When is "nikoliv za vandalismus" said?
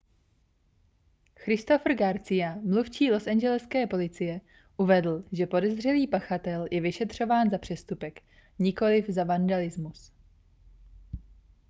8.59-10.11